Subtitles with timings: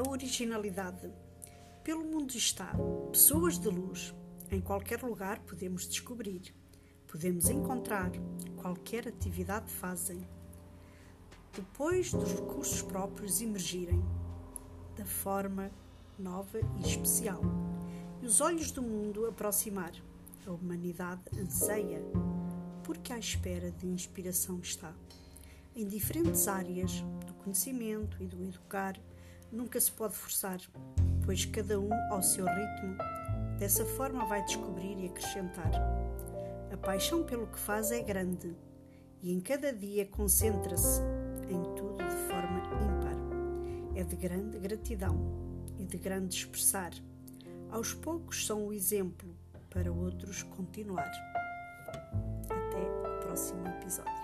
[0.00, 1.12] originalidade.
[1.84, 2.72] Pelo mundo está,
[3.10, 4.14] pessoas de luz.
[4.50, 6.54] Em qualquer lugar podemos descobrir,
[7.06, 8.10] podemos encontrar,
[8.56, 10.26] qualquer atividade fazem.
[11.52, 14.02] Depois dos recursos próprios emergirem,
[14.96, 15.70] da forma
[16.18, 17.42] nova e especial,
[18.22, 19.92] e os olhos do mundo aproximar,
[20.46, 22.02] a humanidade anseia,
[22.82, 24.94] porque à espera de inspiração está.
[25.74, 28.98] Em diferentes áreas do conhecimento e do educar,
[29.52, 30.58] nunca se pode forçar,
[31.24, 32.96] pois cada um ao seu ritmo,
[33.58, 35.70] dessa forma vai descobrir e acrescentar.
[36.72, 38.56] A paixão pelo que faz é grande
[39.20, 41.00] e em cada dia concentra-se
[41.48, 43.12] em tudo de forma ímpar.
[43.94, 45.16] É de grande gratidão
[45.78, 46.92] e de grande expressar.
[47.70, 49.36] Aos poucos são o exemplo
[49.70, 51.10] para outros continuar.
[52.48, 54.21] Até o próximo episódio.